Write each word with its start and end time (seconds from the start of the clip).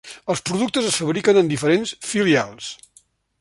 Els 0.33 0.39
productes 0.49 0.87
es 0.91 0.97
fabriquen 1.01 1.39
en 1.43 1.51
diferents 1.53 1.93
filials. 2.13 2.73